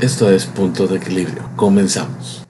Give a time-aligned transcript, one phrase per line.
[0.00, 1.50] Esto es Punto de Equilibrio.
[1.56, 2.46] Comenzamos.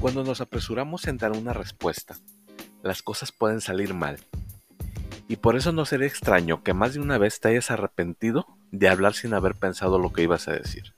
[0.00, 2.16] Cuando nos apresuramos en dar una respuesta,
[2.82, 4.18] las cosas pueden salir mal.
[5.28, 8.88] Y por eso no sería extraño que más de una vez te hayas arrepentido de
[8.88, 10.94] hablar sin haber pensado lo que ibas a decir.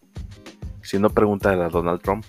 [0.82, 2.24] Si no, pregunta a Donald Trump.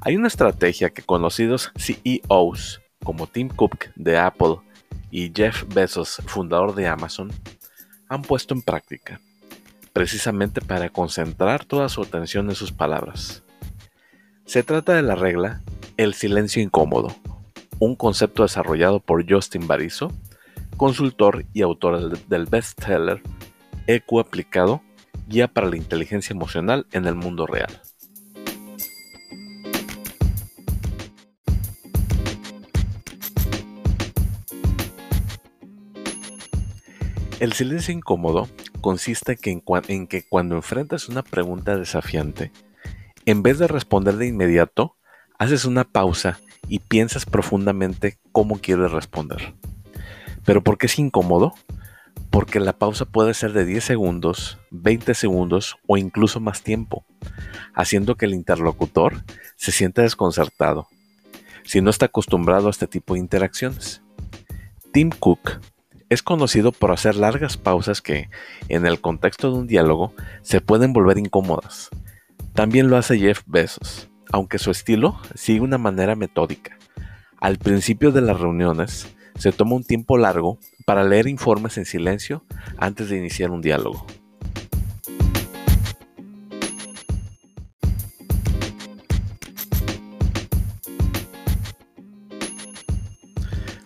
[0.00, 4.56] Hay una estrategia que conocidos CEOs como Tim Cook de Apple
[5.10, 7.30] y Jeff Bezos, fundador de Amazon,
[8.08, 9.20] han puesto en práctica,
[9.92, 13.42] precisamente para concentrar toda su atención en sus palabras.
[14.44, 15.60] Se trata de la regla
[15.96, 17.14] el silencio incómodo,
[17.78, 20.12] un concepto desarrollado por Justin Bariso,
[20.76, 23.22] consultor y autor del bestseller
[23.86, 24.82] EQ aplicado,
[25.26, 27.80] guía para la inteligencia emocional en el mundo real.
[37.40, 38.48] El silencio incómodo
[38.82, 42.52] consiste en, en que cuando enfrentas una pregunta desafiante,
[43.24, 44.96] en vez de responder de inmediato,
[45.38, 49.54] haces una pausa y piensas profundamente cómo quieres responder.
[50.44, 51.54] ¿Pero por qué es incómodo?
[52.30, 57.04] Porque la pausa puede ser de 10 segundos, 20 segundos o incluso más tiempo,
[57.74, 59.24] haciendo que el interlocutor
[59.56, 60.88] se sienta desconcertado,
[61.64, 64.02] si no está acostumbrado a este tipo de interacciones.
[64.92, 65.60] Tim Cook
[66.08, 68.28] es conocido por hacer largas pausas que,
[68.68, 71.88] en el contexto de un diálogo, se pueden volver incómodas.
[72.52, 76.76] También lo hace Jeff Bezos, aunque su estilo sigue una manera metódica.
[77.40, 79.08] Al principio de las reuniones,
[79.38, 80.58] se toma un tiempo largo
[80.90, 82.44] para leer informes en silencio
[82.76, 84.04] antes de iniciar un diálogo.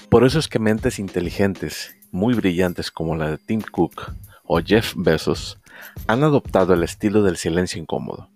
[0.08, 4.94] Por eso es que mentes inteligentes, muy brillantes como la de Tim Cook o Jeff
[4.96, 5.60] Bezos,
[6.06, 8.30] han adoptado el estilo del silencio incómodo.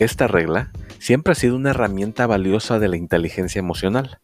[0.00, 4.18] Esta regla siempre ha sido una herramienta valiosa de la inteligencia emocional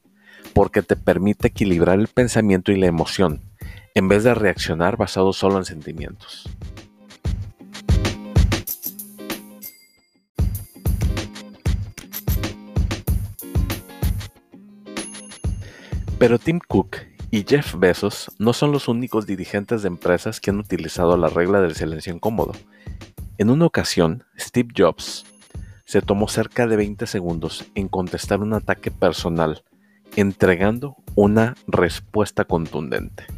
[0.52, 3.47] porque te permite equilibrar el pensamiento y la emoción,
[3.94, 6.48] en vez de reaccionar basado solo en sentimientos.
[16.18, 16.96] Pero Tim Cook
[17.30, 21.60] y Jeff Bezos no son los únicos dirigentes de empresas que han utilizado la regla
[21.60, 22.52] del silencio incómodo.
[23.38, 25.24] En una ocasión, Steve Jobs
[25.84, 29.62] se tomó cerca de 20 segundos en contestar un ataque personal
[30.16, 33.37] entregando una respuesta contundente.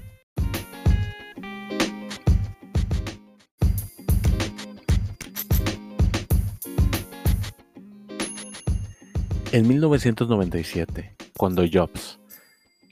[9.53, 12.21] En 1997, cuando Jobs,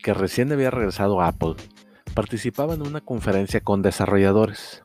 [0.02, 1.54] que recién había regresado a Apple,
[2.14, 4.82] participaba en una conferencia con desarrolladores,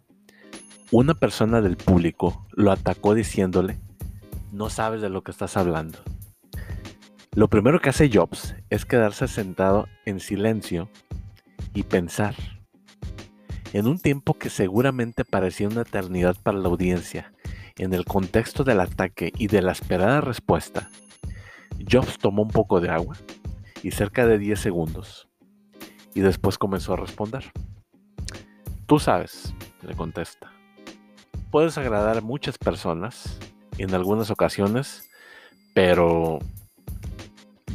[0.91, 3.79] una persona del público lo atacó diciéndole,
[4.51, 5.97] no sabes de lo que estás hablando.
[7.33, 10.89] Lo primero que hace Jobs es quedarse sentado en silencio
[11.73, 12.35] y pensar.
[13.73, 17.33] En un tiempo que seguramente parecía una eternidad para la audiencia,
[17.77, 20.91] en el contexto del ataque y de la esperada respuesta,
[21.89, 23.15] Jobs tomó un poco de agua
[23.81, 25.29] y cerca de 10 segundos,
[26.13, 27.51] y después comenzó a responder.
[28.85, 30.51] Tú sabes, le contesta.
[31.51, 33.39] Puedes agradar a muchas personas
[33.77, 35.09] en algunas ocasiones,
[35.73, 36.39] pero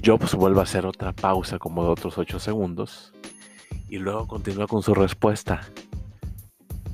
[0.04, 3.12] Jobs vuelve a hacer otra pausa como de otros 8 segundos
[3.88, 5.60] y luego continúa con su respuesta.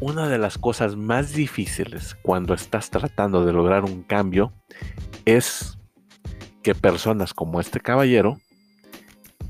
[0.01, 4.53] Una de las cosas más difíciles cuando estás tratando de lograr un cambio
[5.25, 5.79] es
[6.65, 8.41] que personas como este caballero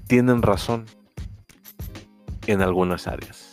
[0.09, 0.85] tienen razón
[2.49, 3.53] en algunas áreas.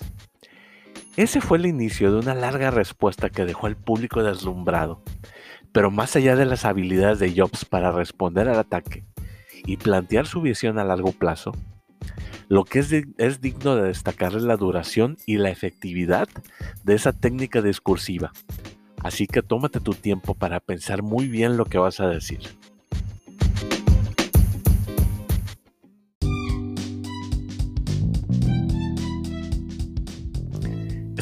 [1.15, 5.03] Ese fue el inicio de una larga respuesta que dejó al público deslumbrado,
[5.71, 9.05] pero más allá de las habilidades de Jobs para responder al ataque,
[9.63, 11.51] y plantear su visión a largo plazo,
[12.49, 16.27] lo que es, es digno de destacar es la duración y la efectividad
[16.83, 18.31] de esa técnica discursiva.
[19.03, 22.39] Así que tómate tu tiempo para pensar muy bien lo que vas a decir.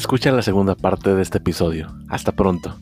[0.00, 1.88] Escucha la segunda parte de este episodio.
[2.08, 2.74] Hasta pronto.